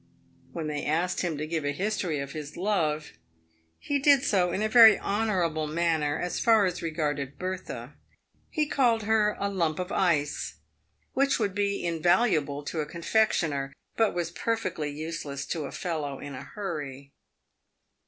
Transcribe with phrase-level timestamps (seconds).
[0.51, 3.11] When they asked him to give a history of his love,
[3.77, 7.93] he did so in a very honourable manner, as far as regarded Bertha.
[8.49, 10.55] He called her a lump of ice,
[11.13, 16.33] which would be invaluable to a confectioner, but was perfectly useless to a fellow in
[16.33, 17.11] a hurry.